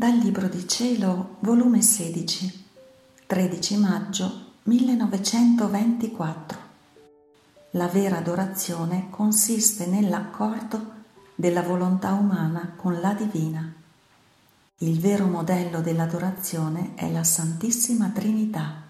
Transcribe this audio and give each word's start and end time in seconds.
Dal 0.00 0.14
Libro 0.16 0.46
di 0.46 0.68
Cielo, 0.68 1.38
volume 1.40 1.82
16, 1.82 2.66
13 3.26 3.76
maggio 3.78 4.52
1924. 4.62 6.58
La 7.72 7.88
vera 7.88 8.18
adorazione 8.18 9.08
consiste 9.10 9.86
nell'accordo 9.86 10.92
della 11.34 11.62
volontà 11.62 12.12
umana 12.12 12.74
con 12.76 13.00
la 13.00 13.12
divina. 13.12 13.74
Il 14.76 15.00
vero 15.00 15.26
modello 15.26 15.80
dell'adorazione 15.80 16.94
è 16.94 17.10
la 17.10 17.24
Santissima 17.24 18.10
Trinità. 18.10 18.82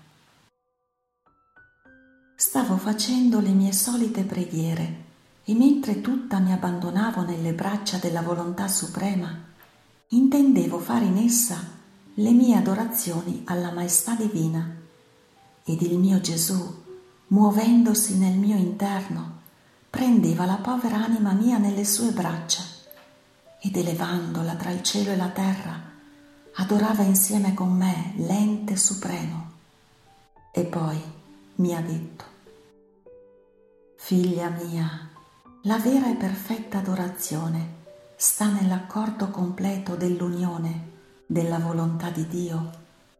Stavo 2.36 2.76
facendo 2.76 3.40
le 3.40 3.52
mie 3.52 3.72
solite 3.72 4.24
preghiere 4.24 5.04
e 5.42 5.54
mentre 5.54 6.02
tutta 6.02 6.38
mi 6.38 6.52
abbandonavo 6.52 7.22
nelle 7.22 7.54
braccia 7.54 7.96
della 7.96 8.20
volontà 8.20 8.68
suprema, 8.68 9.47
intendevo 10.10 10.78
fare 10.78 11.04
in 11.04 11.18
essa 11.18 11.76
le 12.14 12.30
mie 12.30 12.56
adorazioni 12.56 13.42
alla 13.44 13.70
Maestà 13.72 14.14
Divina 14.14 14.74
ed 15.62 15.82
il 15.82 15.98
mio 15.98 16.18
Gesù, 16.20 16.82
muovendosi 17.26 18.16
nel 18.16 18.36
mio 18.38 18.56
interno, 18.56 19.36
prendeva 19.90 20.46
la 20.46 20.56
povera 20.56 20.96
anima 20.96 21.32
mia 21.32 21.58
nelle 21.58 21.84
sue 21.84 22.10
braccia 22.12 22.62
ed 23.60 23.76
elevandola 23.76 24.54
tra 24.54 24.70
il 24.70 24.82
cielo 24.82 25.10
e 25.10 25.16
la 25.16 25.28
terra, 25.28 25.78
adorava 26.54 27.02
insieme 27.02 27.52
con 27.52 27.76
me 27.76 28.14
l'ente 28.16 28.76
supremo. 28.76 29.50
E 30.52 30.64
poi 30.64 31.00
mi 31.56 31.74
ha 31.74 31.82
detto, 31.82 32.24
Figlia 33.96 34.48
mia, 34.48 35.10
la 35.62 35.78
vera 35.78 36.10
e 36.10 36.14
perfetta 36.14 36.78
adorazione 36.78 37.77
sta 38.20 38.50
nell'accordo 38.50 39.28
completo 39.28 39.94
dell'unione 39.94 40.90
della 41.24 41.60
volontà 41.60 42.10
di 42.10 42.26
Dio 42.26 42.70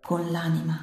con 0.03 0.29
l'anima. 0.33 0.77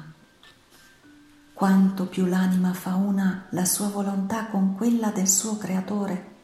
Quanto 1.52 2.06
più 2.06 2.24
l'anima 2.24 2.72
fa 2.72 2.94
una 2.94 3.44
la 3.50 3.66
sua 3.66 3.88
volontà 3.88 4.46
con 4.46 4.74
quella 4.74 5.10
del 5.10 5.28
suo 5.28 5.58
creatore, 5.58 6.34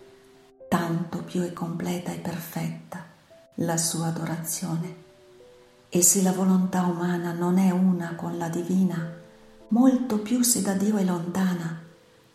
tanto 0.68 1.22
più 1.22 1.40
è 1.40 1.54
completa 1.54 2.12
e 2.12 2.18
perfetta 2.18 3.06
la 3.54 3.78
sua 3.78 4.08
adorazione. 4.08 4.96
E 5.88 6.02
se 6.02 6.20
la 6.20 6.32
volontà 6.32 6.82
umana 6.82 7.32
non 7.32 7.56
è 7.56 7.70
una 7.70 8.14
con 8.16 8.36
la 8.36 8.50
divina, 8.50 9.10
molto 9.68 10.18
più 10.18 10.42
se 10.42 10.60
da 10.60 10.74
Dio 10.74 10.98
è 10.98 11.04
lontana, 11.04 11.80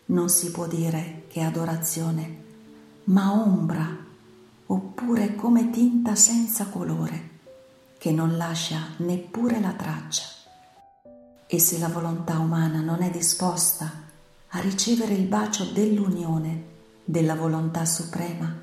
non 0.06 0.28
si 0.28 0.50
può 0.50 0.66
dire 0.66 1.26
che 1.28 1.42
adorazione 1.42 2.46
ma 3.04 3.32
ombra, 3.32 4.06
oppure 4.70 5.34
come 5.34 5.70
tinta 5.70 6.14
senza 6.14 6.66
colore, 6.66 7.30
che 7.98 8.12
non 8.12 8.36
lascia 8.36 8.88
neppure 8.98 9.60
la 9.60 9.72
traccia. 9.72 10.24
E 11.46 11.58
se 11.58 11.78
la 11.78 11.88
volontà 11.88 12.38
umana 12.38 12.80
non 12.80 13.02
è 13.02 13.10
disposta 13.10 13.90
a 14.48 14.60
ricevere 14.60 15.14
il 15.14 15.26
bacio 15.26 15.64
dell'unione 15.64 16.64
della 17.04 17.34
volontà 17.34 17.86
suprema, 17.86 18.54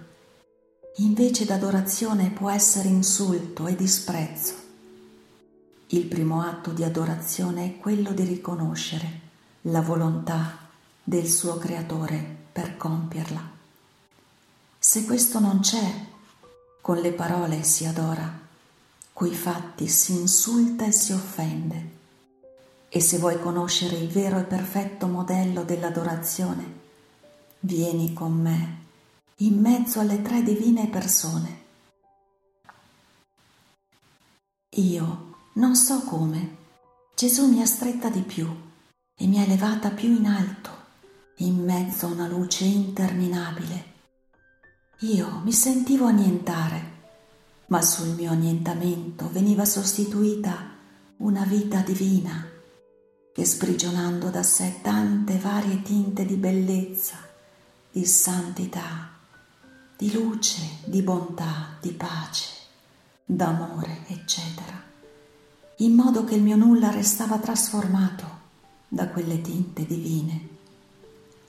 invece 0.97 1.45
d'adorazione 1.45 2.29
può 2.29 2.51
essere 2.51 2.87
insulto 2.87 3.65
e 3.65 3.75
disprezzo. 3.75 4.53
Il 5.87 6.05
primo 6.05 6.41
atto 6.41 6.71
di 6.71 6.83
adorazione 6.83 7.65
è 7.65 7.77
quello 7.77 8.11
di 8.11 8.23
riconoscere 8.23 9.21
la 9.61 9.81
volontà 9.81 10.57
del 11.03 11.27
suo 11.27 11.57
creatore 11.57 12.43
per 12.51 12.77
compierla. 12.77 13.54
Se 14.87 15.03
questo 15.03 15.39
non 15.39 15.61
c'è, 15.61 16.05
con 16.79 16.97
le 16.97 17.11
parole 17.11 17.63
si 17.63 17.85
adora, 17.85 18.31
coi 19.13 19.33
fatti 19.33 19.87
si 19.87 20.11
insulta 20.11 20.85
e 20.85 20.91
si 20.91 21.11
offende. 21.11 21.89
E 22.87 22.99
se 23.01 23.17
vuoi 23.17 23.39
conoscere 23.39 23.95
il 23.95 24.09
vero 24.09 24.37
e 24.37 24.43
perfetto 24.43 25.07
modello 25.07 25.63
dell'adorazione, 25.63 26.81
vieni 27.61 28.13
con 28.13 28.39
me 28.39 28.77
in 29.37 29.59
mezzo 29.59 30.01
alle 30.01 30.21
tre 30.21 30.43
divine 30.43 30.87
persone. 30.87 31.63
Io 34.75 35.35
non 35.53 35.75
so 35.75 36.01
come, 36.01 36.57
Gesù 37.15 37.47
mi 37.47 37.59
ha 37.59 37.65
stretta 37.65 38.09
di 38.09 38.21
più 38.21 38.47
e 39.15 39.25
mi 39.25 39.39
ha 39.39 39.43
elevata 39.45 39.89
più 39.89 40.15
in 40.15 40.27
alto, 40.27 40.69
in 41.37 41.63
mezzo 41.63 42.05
a 42.05 42.09
una 42.11 42.27
luce 42.27 42.65
interminabile 42.65 43.93
io 45.05 45.41
mi 45.43 45.51
sentivo 45.51 46.05
annientare, 46.05 46.93
ma 47.67 47.79
sul 47.81 48.15
mio 48.15 48.31
annientamento 48.31 49.29
veniva 49.31 49.63
sostituita 49.63 50.73
una 51.17 51.43
vita 51.43 51.81
divina 51.81 52.43
che 53.31 53.45
sprigionando 53.45 54.29
da 54.29 54.41
sé 54.41 54.79
tante 54.81 55.37
varie 55.37 55.83
tinte 55.83 56.25
di 56.25 56.35
bellezza, 56.35 57.17
di 57.91 58.03
santità, 58.03 59.11
di 59.95 60.11
luce, 60.11 60.79
di 60.85 61.03
bontà, 61.03 61.77
di 61.79 61.91
pace, 61.91 62.47
d'amore, 63.25 64.05
eccetera, 64.07 64.81
in 65.77 65.93
modo 65.93 66.23
che 66.23 66.33
il 66.33 66.41
mio 66.41 66.55
nulla 66.55 66.89
restava 66.89 67.37
trasformato 67.37 68.39
da 68.87 69.07
quelle 69.09 69.39
tinte 69.41 69.85
divine, 69.85 70.49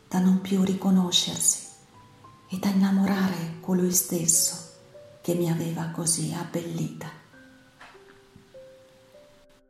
da 0.08 0.18
non 0.18 0.42
più 0.42 0.62
riconoscersi 0.62 1.65
ed 2.48 2.64
a 2.64 2.68
innamorare 2.68 3.56
colui 3.60 3.92
stesso 3.92 4.54
che 5.20 5.34
mi 5.34 5.50
aveva 5.50 5.88
così 5.88 6.32
abbellita. 6.32 7.10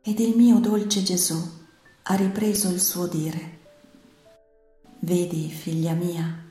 Ed 0.01 0.19
il 0.19 0.35
mio 0.35 0.59
dolce 0.59 1.03
Gesù 1.03 1.35
ha 2.03 2.15
ripreso 2.15 2.69
il 2.69 2.79
suo 2.79 3.07
dire, 3.07 3.55
Vedi, 4.99 5.49
figlia 5.49 5.93
mia, 5.93 6.45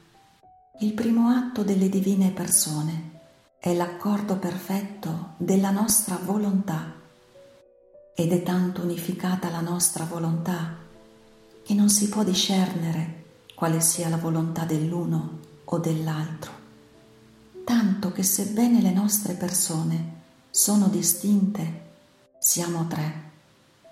il 0.80 0.92
primo 0.92 1.28
atto 1.28 1.62
delle 1.62 1.88
divine 1.88 2.30
persone 2.30 3.10
è 3.58 3.74
l'accordo 3.74 4.36
perfetto 4.36 5.34
della 5.36 5.70
nostra 5.70 6.18
volontà 6.22 6.94
ed 8.14 8.32
è 8.32 8.42
tanto 8.42 8.82
unificata 8.82 9.50
la 9.50 9.60
nostra 9.60 10.04
volontà 10.04 10.76
che 11.64 11.74
non 11.74 11.88
si 11.88 12.08
può 12.08 12.22
discernere 12.22 13.24
quale 13.54 13.80
sia 13.80 14.08
la 14.08 14.16
volontà 14.18 14.64
dell'uno 14.64 15.45
o 15.66 15.78
dell'altro, 15.78 16.52
tanto 17.64 18.12
che 18.12 18.22
sebbene 18.22 18.80
le 18.80 18.92
nostre 18.92 19.34
persone 19.34 20.14
sono 20.50 20.88
distinte, 20.88 21.84
siamo 22.38 22.86
tre, 22.86 23.30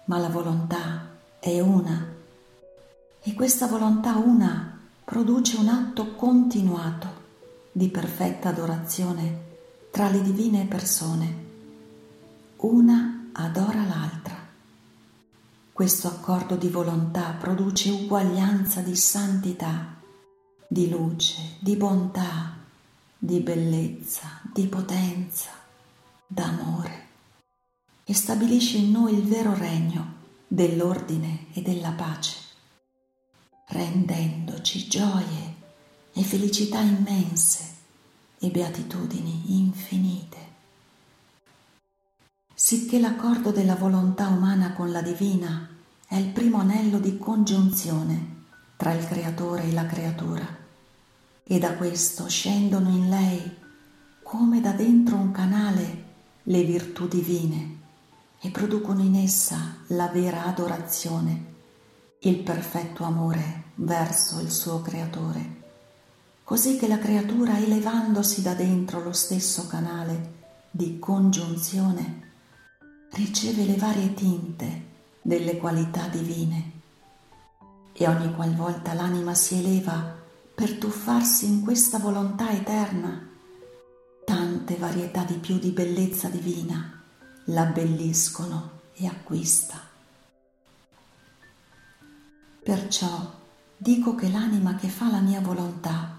ma 0.06 0.18
la 0.18 0.28
volontà 0.28 1.08
è 1.38 1.60
una 1.60 2.12
e 3.20 3.34
questa 3.34 3.66
volontà 3.66 4.16
una 4.16 4.78
produce 5.04 5.56
un 5.56 5.68
atto 5.68 6.14
continuato 6.14 7.22
di 7.72 7.88
perfetta 7.88 8.50
adorazione 8.50 9.52
tra 9.90 10.08
le 10.08 10.22
divine 10.22 10.66
persone. 10.66 11.42
Una 12.56 13.30
adora 13.32 13.84
l'altra. 13.84 14.36
Questo 15.72 16.06
accordo 16.06 16.56
di 16.56 16.68
volontà 16.68 17.34
produce 17.38 17.90
uguaglianza 17.90 18.80
di 18.80 18.94
santità 18.94 20.02
di 20.68 20.88
luce, 20.88 21.56
di 21.60 21.76
bontà, 21.76 22.56
di 23.18 23.40
bellezza, 23.40 24.40
di 24.52 24.66
potenza, 24.66 25.50
d'amore 26.26 27.08
e 28.04 28.14
stabilisce 28.14 28.76
in 28.78 28.90
noi 28.90 29.14
il 29.14 29.22
vero 29.22 29.54
regno 29.54 30.22
dell'ordine 30.46 31.46
e 31.52 31.62
della 31.62 31.92
pace, 31.92 32.36
rendendoci 33.68 34.88
gioie 34.88 35.54
e 36.12 36.22
felicità 36.22 36.80
immense 36.80 37.72
e 38.38 38.50
beatitudini 38.50 39.56
infinite. 39.56 40.52
Sicché 42.54 43.00
l'accordo 43.00 43.50
della 43.50 43.74
volontà 43.74 44.28
umana 44.28 44.72
con 44.72 44.90
la 44.90 45.02
divina 45.02 45.68
è 46.06 46.16
il 46.16 46.28
primo 46.28 46.58
anello 46.58 46.98
di 46.98 47.18
congiunzione 47.18 48.43
tra 48.76 48.92
il 48.92 49.06
creatore 49.06 49.64
e 49.64 49.72
la 49.72 49.86
creatura. 49.86 50.46
E 51.42 51.58
da 51.58 51.74
questo 51.74 52.28
scendono 52.28 52.88
in 52.88 53.08
lei 53.08 53.62
come 54.22 54.60
da 54.60 54.72
dentro 54.72 55.16
un 55.16 55.30
canale 55.30 56.02
le 56.42 56.62
virtù 56.64 57.06
divine 57.06 57.78
e 58.40 58.50
producono 58.50 59.02
in 59.02 59.16
essa 59.16 59.76
la 59.88 60.08
vera 60.08 60.44
adorazione, 60.44 61.52
il 62.20 62.38
perfetto 62.38 63.04
amore 63.04 63.64
verso 63.76 64.40
il 64.40 64.50
suo 64.50 64.80
creatore, 64.80 65.62
così 66.42 66.76
che 66.76 66.88
la 66.88 66.98
creatura 66.98 67.58
elevandosi 67.58 68.42
da 68.42 68.54
dentro 68.54 69.02
lo 69.02 69.12
stesso 69.12 69.66
canale 69.66 70.32
di 70.70 70.98
congiunzione 70.98 72.22
riceve 73.12 73.64
le 73.64 73.76
varie 73.76 74.12
tinte 74.14 74.82
delle 75.22 75.56
qualità 75.58 76.08
divine 76.08 76.73
e 77.94 78.08
ogni 78.08 78.34
qualvolta 78.34 78.92
l'anima 78.92 79.34
si 79.34 79.56
eleva 79.58 80.14
per 80.54 80.74
tuffarsi 80.74 81.46
in 81.46 81.62
questa 81.62 81.98
volontà 81.98 82.50
eterna, 82.50 83.28
tante 84.24 84.76
varietà 84.76 85.22
di 85.24 85.34
più 85.34 85.58
di 85.58 85.70
bellezza 85.70 86.28
divina 86.28 86.94
l'abbelliscono 87.46 88.70
e 88.94 89.06
acquista. 89.06 89.78
Perciò 92.62 93.32
dico 93.76 94.14
che 94.14 94.30
l'anima 94.30 94.76
che 94.76 94.88
fa 94.88 95.10
la 95.10 95.20
mia 95.20 95.40
volontà 95.40 96.16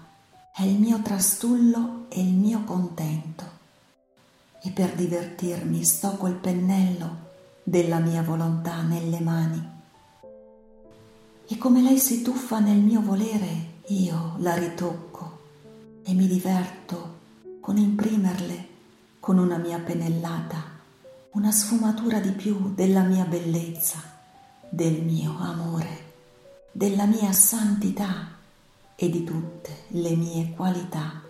è 0.54 0.62
il 0.62 0.78
mio 0.78 1.02
trastullo 1.02 2.06
e 2.08 2.20
il 2.20 2.32
mio 2.32 2.62
contento. 2.64 3.54
E 4.62 4.70
per 4.70 4.94
divertirmi 4.94 5.84
sto 5.84 6.12
col 6.12 6.34
pennello 6.34 7.24
della 7.62 7.98
mia 7.98 8.22
volontà 8.22 8.82
nelle 8.82 9.20
mani. 9.20 9.75
E 11.48 11.58
come 11.58 11.80
lei 11.80 11.98
si 11.98 12.22
tuffa 12.22 12.58
nel 12.58 12.78
mio 12.78 13.00
volere, 13.00 13.74
io 13.86 14.34
la 14.38 14.56
ritocco 14.56 15.38
e 16.02 16.12
mi 16.12 16.26
diverto 16.26 17.14
con 17.60 17.76
imprimerle 17.76 18.68
con 19.20 19.38
una 19.38 19.56
mia 19.56 19.78
pennellata 19.78 20.74
una 21.36 21.52
sfumatura 21.52 22.18
di 22.18 22.30
più 22.30 22.72
della 22.74 23.02
mia 23.02 23.24
bellezza, 23.24 24.02
del 24.70 25.02
mio 25.02 25.36
amore, 25.38 26.14
della 26.72 27.04
mia 27.04 27.30
santità 27.30 28.28
e 28.96 29.10
di 29.10 29.22
tutte 29.22 29.84
le 29.88 30.16
mie 30.16 30.52
qualità. 30.56 31.20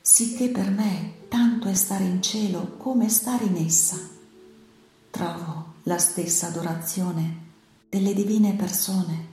Sicché 0.00 0.48
per 0.48 0.70
me 0.70 1.26
tanto 1.28 1.68
è 1.68 1.74
stare 1.74 2.04
in 2.04 2.22
cielo 2.22 2.76
come 2.78 3.10
stare 3.10 3.44
in 3.44 3.56
essa. 3.56 3.98
Trovo 5.10 5.74
la 5.82 5.98
stessa 5.98 6.46
adorazione 6.46 7.43
delle 7.94 8.12
divine 8.12 8.54
persone, 8.54 9.28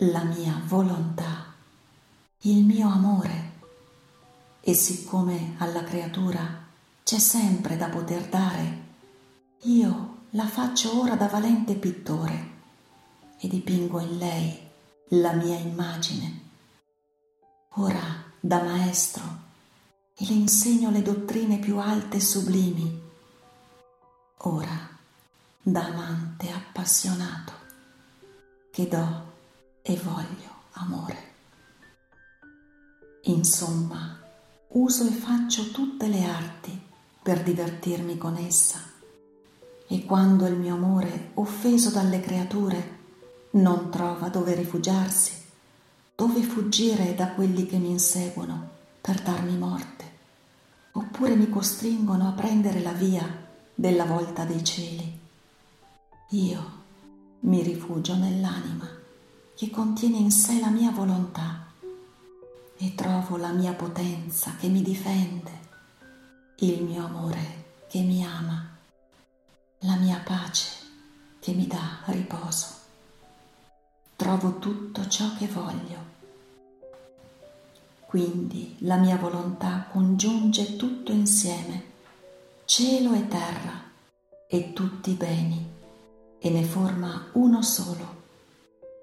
la 0.00 0.22
mia 0.24 0.60
volontà, 0.66 1.54
il 2.40 2.62
mio 2.62 2.90
amore. 2.90 3.52
E 4.60 4.74
siccome 4.74 5.54
alla 5.56 5.82
creatura 5.82 6.62
c'è 7.02 7.18
sempre 7.18 7.78
da 7.78 7.88
poter 7.88 8.28
dare, 8.28 8.82
io 9.62 10.16
la 10.32 10.46
faccio 10.46 11.00
ora 11.00 11.14
da 11.14 11.26
valente 11.26 11.74
pittore 11.76 12.50
e 13.40 13.48
dipingo 13.48 13.98
in 13.98 14.18
lei 14.18 14.58
la 15.20 15.32
mia 15.32 15.56
immagine. 15.56 16.40
Ora 17.76 18.24
da 18.40 18.62
maestro 18.62 19.22
le 20.16 20.34
insegno 20.34 20.90
le 20.90 21.00
dottrine 21.00 21.58
più 21.58 21.78
alte 21.78 22.18
e 22.18 22.20
sublimi. 22.20 23.00
Ora 24.36 24.93
da 25.66 25.86
amante 25.86 26.50
appassionato 26.50 27.52
che 28.70 28.86
do 28.86 29.32
e 29.80 29.96
voglio 29.96 30.50
amore. 30.72 31.32
Insomma, 33.22 34.20
uso 34.68 35.06
e 35.06 35.10
faccio 35.10 35.70
tutte 35.70 36.06
le 36.08 36.22
arti 36.22 36.78
per 37.22 37.42
divertirmi 37.42 38.18
con 38.18 38.36
essa. 38.36 38.78
E 39.86 40.04
quando 40.04 40.46
il 40.46 40.56
mio 40.56 40.74
amore, 40.74 41.30
offeso 41.34 41.88
dalle 41.88 42.20
creature, 42.20 42.98
non 43.52 43.90
trova 43.90 44.28
dove 44.28 44.54
rifugiarsi, 44.54 45.32
dove 46.14 46.42
fuggire 46.42 47.14
da 47.14 47.30
quelli 47.30 47.64
che 47.64 47.78
mi 47.78 47.88
inseguono 47.88 48.68
per 49.00 49.22
darmi 49.22 49.56
morte, 49.56 50.04
oppure 50.92 51.34
mi 51.34 51.48
costringono 51.48 52.28
a 52.28 52.32
prendere 52.32 52.80
la 52.82 52.92
via 52.92 53.26
della 53.74 54.04
volta 54.04 54.44
dei 54.44 54.62
cieli. 54.62 55.22
Io 56.34 56.72
mi 57.42 57.62
rifugio 57.62 58.16
nell'anima 58.16 58.90
che 59.54 59.70
contiene 59.70 60.16
in 60.16 60.32
sé 60.32 60.58
la 60.58 60.68
mia 60.68 60.90
volontà 60.90 61.64
e 62.76 62.94
trovo 62.96 63.36
la 63.36 63.52
mia 63.52 63.72
potenza 63.72 64.56
che 64.56 64.66
mi 64.66 64.82
difende 64.82 65.52
il 66.56 66.82
mio 66.82 67.04
amore 67.04 67.84
che 67.88 68.00
mi 68.00 68.24
ama, 68.24 68.68
la 69.80 69.94
mia 69.94 70.20
pace 70.24 70.70
che 71.38 71.52
mi 71.52 71.68
dà 71.68 72.00
riposo. 72.06 72.66
Trovo 74.16 74.58
tutto 74.58 75.06
ciò 75.06 75.36
che 75.36 75.46
voglio. 75.46 75.98
Quindi 78.06 78.74
la 78.80 78.96
mia 78.96 79.18
volontà 79.18 79.86
congiunge 79.88 80.74
tutto 80.74 81.12
insieme, 81.12 81.84
cielo 82.64 83.14
e 83.14 83.28
terra 83.28 83.82
e 84.48 84.72
tutti 84.72 85.10
i 85.10 85.14
beni, 85.14 85.73
e 86.44 86.50
ne 86.50 86.62
forma 86.62 87.28
uno 87.32 87.62
solo. 87.62 88.22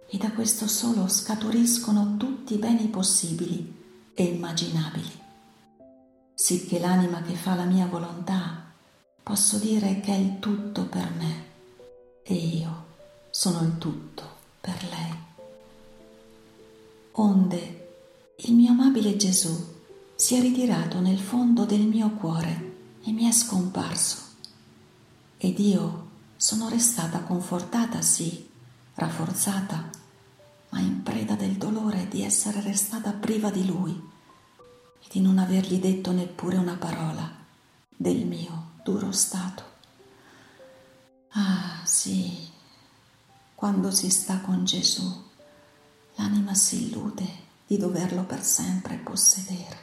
E 0.05 0.17
da 0.17 0.31
questo 0.31 0.67
solo 0.67 1.07
scaturiscono 1.07 2.17
tutti 2.17 2.53
i 2.53 2.57
beni 2.57 2.85
possibili 2.87 4.11
e 4.13 4.23
immaginabili 4.23 5.21
sicché 6.41 6.79
l'anima 6.79 7.21
che 7.21 7.35
fa 7.35 7.53
la 7.53 7.65
mia 7.65 7.85
volontà 7.85 8.73
posso 9.21 9.59
dire 9.59 9.99
che 9.99 10.11
è 10.11 10.17
il 10.17 10.39
tutto 10.39 10.85
per 10.85 11.07
me 11.15 11.45
e 12.23 12.33
io 12.33 12.85
sono 13.29 13.61
il 13.61 13.77
tutto 13.77 14.23
per 14.59 14.75
lei. 14.89 15.19
Onde 17.11 17.89
il 18.37 18.53
mio 18.55 18.71
amabile 18.71 19.15
Gesù 19.17 19.55
si 20.15 20.35
è 20.35 20.41
ritirato 20.41 20.99
nel 20.99 21.19
fondo 21.19 21.65
del 21.65 21.81
mio 21.81 22.09
cuore 22.09 22.97
e 23.03 23.11
mi 23.11 23.27
è 23.27 23.31
scomparso. 23.31 24.17
Ed 25.37 25.59
io 25.59 26.09
sono 26.41 26.69
restata 26.69 27.19
confortata, 27.19 28.01
sì, 28.01 28.49
rafforzata, 28.95 29.89
ma 30.69 30.79
in 30.79 31.03
preda 31.03 31.35
del 31.35 31.55
dolore 31.55 32.07
di 32.07 32.23
essere 32.23 32.61
restata 32.61 33.11
priva 33.11 33.51
di 33.51 33.63
lui 33.63 33.91
e 33.91 35.07
di 35.11 35.21
non 35.21 35.37
avergli 35.37 35.79
detto 35.79 36.11
neppure 36.11 36.57
una 36.57 36.77
parola 36.77 37.31
del 37.95 38.25
mio 38.25 38.71
duro 38.83 39.11
stato. 39.11 39.63
Ah 41.33 41.81
sì, 41.83 42.49
quando 43.53 43.91
si 43.91 44.09
sta 44.09 44.39
con 44.39 44.65
Gesù, 44.65 45.23
l'anima 46.15 46.55
si 46.55 46.87
illude 46.87 47.27
di 47.67 47.77
doverlo 47.77 48.23
per 48.23 48.43
sempre 48.43 48.95
possedere 48.95 49.77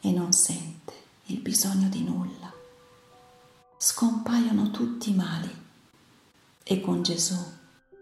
e 0.00 0.10
non 0.10 0.32
sente 0.32 0.92
il 1.26 1.38
bisogno 1.38 1.88
di 1.88 2.02
nulla. 2.02 2.53
Scompaiono 3.86 4.70
tutti 4.70 5.10
i 5.10 5.14
mali 5.14 5.54
e 6.62 6.80
con 6.80 7.02
Gesù 7.02 7.36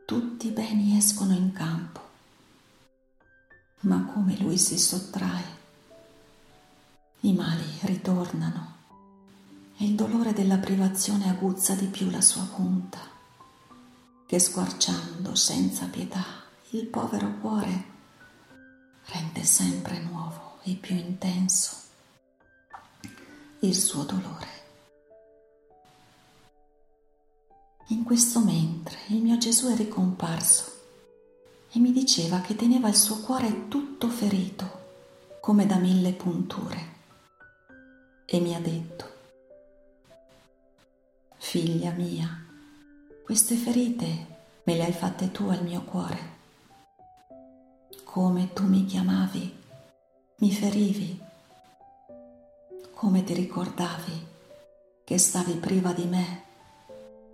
tutti 0.05 0.47
i 0.47 0.51
beni 0.53 0.97
escono 0.97 1.33
in 1.33 1.53
campo. 1.53 2.01
Ma 3.81 4.05
come 4.15 4.39
lui 4.39 4.59
si 4.59 4.79
sottrae 4.79 5.43
i 7.23 7.33
mali 7.33 7.65
ritornano 7.81 8.77
e 9.77 9.85
il 9.87 9.97
dolore 9.97 10.33
della 10.33 10.59
privazione 10.59 11.29
aguzza 11.29 11.75
di 11.75 11.87
più 11.87 12.11
la 12.11 12.21
sua 12.21 12.45
punta, 12.45 13.01
che 14.25 14.39
squarciando 14.39 15.35
senza 15.35 15.87
pietà 15.87 16.45
il 16.71 16.87
povero 16.87 17.39
cuore 17.41 17.85
rende 19.07 19.43
sempre 19.43 19.99
nuovo 19.99 20.61
e 20.63 20.75
più 20.75 20.95
intenso 20.95 21.75
il 23.63 23.75
suo 23.75 24.05
dolore. 24.05 24.62
In 27.93 28.05
questo 28.05 28.41
mentre 28.41 28.97
il 29.09 29.21
mio 29.21 29.37
Gesù 29.37 29.69
è 29.69 29.77
ricomparso 29.77 30.65
e 31.71 31.79
mi 31.79 31.93
diceva 31.93 32.41
che 32.41 32.57
teneva 32.57 32.89
il 32.89 32.97
suo 32.97 33.21
cuore 33.21 33.69
tutto 33.69 34.09
ferito 34.09 34.81
come 35.41 35.67
da 35.67 35.77
mille 35.77 36.13
punture 36.15 36.91
e 38.25 38.41
mi 38.41 38.55
ha 38.55 38.61
detto, 38.61 39.11
figlia 41.37 41.91
mia, 41.91 42.47
queste 43.25 43.57
ferite 43.57 44.27
me 44.63 44.75
le 44.75 44.85
hai 44.85 44.93
fatte 44.93 45.31
tu 45.31 45.49
al 45.49 45.63
mio 45.63 45.83
cuore. 45.83 46.31
Come 48.05 48.55
tu 48.55 48.65
mi 48.65 48.87
chiamavi, 48.87 49.57
mi 50.37 50.51
ferivi, 50.51 51.21
come 52.95 53.23
ti 53.23 53.35
ricordavi 53.35 54.27
che 55.05 55.19
stavi 55.19 55.57
priva 55.57 55.93
di 55.93 56.05
me, 56.05 56.51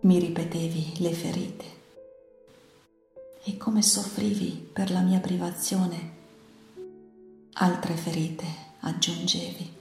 mi 0.01 0.19
ripetevi 0.21 0.95
le 0.99 1.13
ferite 1.13 1.65
e 3.43 3.57
come 3.57 3.83
soffrivi 3.83 4.51
per 4.73 4.91
la 4.91 5.01
mia 5.01 5.19
privazione, 5.19 6.17
altre 7.55 7.95
ferite 7.97 8.47
aggiungevi. 8.81 9.77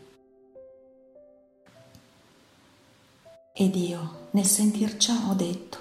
Ed 3.54 3.76
io, 3.76 4.28
nel 4.32 4.46
sentir 4.46 4.98
ciò, 4.98 5.14
ho 5.30 5.34
detto, 5.34 5.78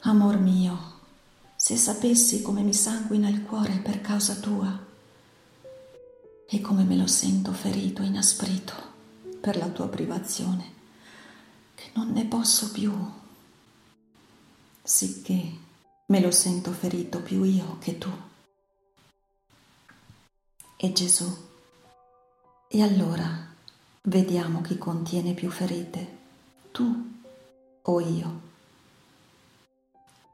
Amor 0.00 0.38
mio, 0.38 0.94
se 1.56 1.76
sapessi 1.76 2.42
come 2.42 2.62
mi 2.62 2.74
sanguina 2.74 3.28
il 3.28 3.42
cuore 3.42 3.78
per 3.78 4.00
causa 4.00 4.34
tua 4.34 4.84
e 6.48 6.60
come 6.60 6.84
me 6.84 6.96
lo 6.96 7.08
sento 7.08 7.52
ferito 7.52 8.02
e 8.02 8.06
inasprito 8.06 8.74
per 9.40 9.56
la 9.56 9.68
tua 9.68 9.88
privazione, 9.88 10.74
non 11.96 12.12
ne 12.12 12.24
posso 12.24 12.70
più, 12.70 12.94
sicché 14.82 15.58
me 16.06 16.20
lo 16.20 16.30
sento 16.30 16.72
ferito 16.72 17.20
più 17.20 17.42
io 17.42 17.78
che 17.80 17.98
tu. 17.98 18.10
E 20.76 20.92
Gesù, 20.92 21.36
e 22.68 22.82
allora 22.82 23.46
Vediamo 24.08 24.60
chi 24.60 24.78
contiene 24.78 25.34
più 25.34 25.50
ferite, 25.50 26.18
tu 26.70 27.10
o 27.82 28.00
io. 28.00 28.40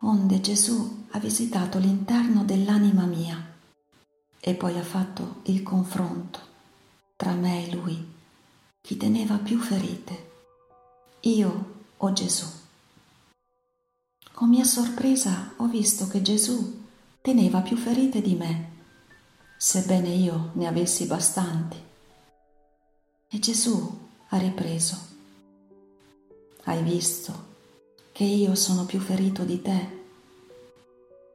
Onde 0.01 0.43
Gesù 0.43 1.07
ha 1.13 1.19
visitato 1.19 1.79
l'interno 1.79 2.45
dell'anima 2.45 3.07
mia 3.07 3.43
e 4.39 4.55
poi 4.55 4.79
ha 4.79 4.83
fatto 4.83 5.41
il 5.45 5.63
confronto 5.63 6.39
tra 7.17 7.33
me 7.33 7.67
e 7.67 7.75
lui, 7.75 8.13
chi 8.83 8.99
teneva 8.99 9.37
più 9.37 9.59
ferite, 9.59 10.32
io 11.23 11.85
o 11.99 12.13
Gesù. 12.13 12.47
Con 14.33 14.49
mia 14.49 14.65
sorpresa 14.65 15.53
ho 15.59 15.67
visto 15.67 16.09
che 16.09 16.21
Gesù 16.21 16.85
teneva 17.21 17.61
più 17.61 17.77
ferite 17.77 18.21
di 18.21 18.35
me, 18.35 18.71
sebbene 19.57 20.09
io 20.09 20.51
ne 20.55 20.67
avessi 20.67 21.07
bastanti. 21.07 21.77
E 23.29 23.39
Gesù 23.39 24.01
ha 24.29 24.37
ripreso. 24.39 25.11
Hai 26.65 26.83
visto 26.83 27.51
che 28.11 28.25
io 28.25 28.57
sono 28.57 28.85
più 28.85 28.99
ferito 28.99 29.45
di 29.45 29.63
te? 29.63 30.01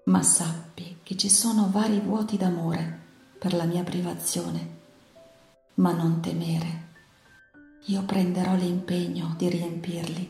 Ma 0.05 0.21
sappi 0.21 0.97
che 1.01 1.15
ci 1.15 1.29
sono 1.29 1.69
vari 1.71 1.99
vuoti 1.99 2.35
d'amore 2.35 2.99
per 3.39 3.53
la 3.53 3.63
mia 3.63 3.83
privazione. 3.83 4.75
Ma 5.75 5.93
non 5.93 6.19
temere, 6.19 6.86
io 7.89 8.03
prenderò 8.03 8.53
l'impegno 8.55 9.33
di 9.37 9.47
riempirli, 9.47 10.29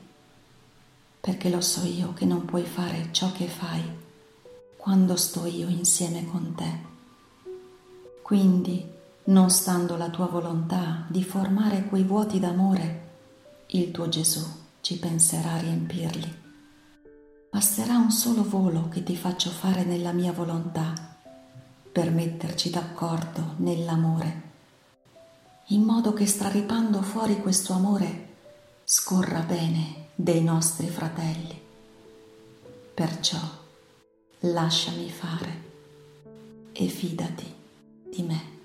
perché 1.19 1.49
lo 1.49 1.61
so 1.61 1.85
io 1.87 2.13
che 2.13 2.25
non 2.25 2.45
puoi 2.45 2.63
fare 2.63 3.07
ciò 3.11 3.31
che 3.31 3.47
fai 3.47 3.81
quando 4.75 5.15
sto 5.15 5.47
io 5.47 5.67
insieme 5.67 6.27
con 6.27 6.53
te. 6.53 6.85
Quindi, 8.21 8.85
non 9.25 9.49
stando 9.49 9.97
la 9.97 10.09
tua 10.09 10.27
volontà 10.27 11.05
di 11.07 11.23
formare 11.23 11.85
quei 11.85 12.03
vuoti 12.03 12.39
d'amore, 12.39 13.05
il 13.67 13.89
tuo 13.89 14.07
Gesù 14.07 14.45
ci 14.81 14.99
penserà 14.99 15.53
a 15.53 15.59
riempirli. 15.59 16.45
Basterà 17.49 17.97
un 17.97 18.11
solo 18.11 18.47
volo 18.47 18.87
che 18.87 19.01
ti 19.01 19.15
faccio 19.15 19.49
fare 19.49 19.83
nella 19.83 20.11
mia 20.11 20.31
volontà 20.31 20.93
per 21.91 22.11
metterci 22.11 22.69
d'accordo 22.69 23.55
nell'amore 23.57 24.47
in 25.67 25.83
modo 25.83 26.13
che 26.13 26.25
straripando 26.25 27.01
fuori 27.01 27.37
questo 27.41 27.73
amore 27.73 28.25
scorra 28.83 29.41
bene 29.41 30.07
dei 30.15 30.41
nostri 30.41 30.87
fratelli. 30.87 31.61
Perciò 32.93 33.39
lasciami 34.39 35.09
fare 35.09 35.63
e 36.71 36.87
fidati 36.87 37.53
di 38.09 38.21
me. 38.23 38.56